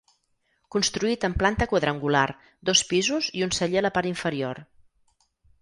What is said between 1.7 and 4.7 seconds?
quadrangular, dos pisos i un celler a la part inferior.